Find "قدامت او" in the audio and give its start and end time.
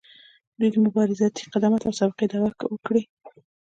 1.53-1.93